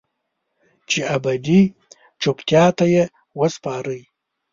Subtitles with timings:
[0.89, 1.61] چې ابدي
[2.21, 3.03] چوپتیا ته یې
[3.39, 4.01] وسپارئ